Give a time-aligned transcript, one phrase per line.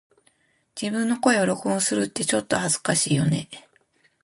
[0.75, 3.59] 自分の声を録音するってちょっと恥ずかしいよね🫣